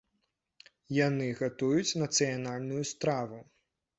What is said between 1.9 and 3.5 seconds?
нацыянальную страву.